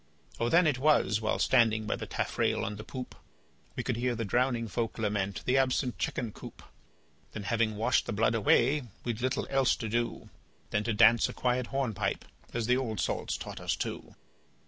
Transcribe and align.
O! 0.39 0.49
then 0.49 0.65
it 0.65 0.79
was 0.79 1.21
(while 1.21 1.37
standing 1.37 1.85
by 1.85 1.95
the 1.95 2.07
taffrail 2.07 2.65
on 2.65 2.77
the 2.77 2.83
poop) 2.83 3.13
We 3.75 3.83
could 3.83 3.97
hear 3.97 4.15
the 4.15 4.25
drowning 4.25 4.67
folk 4.67 4.97
lament 4.97 5.43
the 5.45 5.59
absent 5.59 5.99
chicken 5.99 6.31
coop; 6.31 6.63
Then, 7.33 7.43
having 7.43 7.75
washed 7.75 8.07
the 8.07 8.11
blood 8.11 8.33
away, 8.33 8.81
we'd 9.05 9.21
little 9.21 9.45
else 9.51 9.75
to 9.75 9.87
do 9.87 10.31
Than 10.71 10.83
to 10.85 10.93
dance 10.95 11.29
a 11.29 11.33
quiet 11.33 11.67
hornpipe 11.67 12.25
as 12.51 12.65
the 12.65 12.77
old 12.77 12.99
salts 12.99 13.37
taught 13.37 13.59
us 13.59 13.75
to. 13.75 14.15